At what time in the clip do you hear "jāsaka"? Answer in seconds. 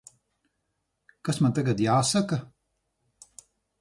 1.85-2.43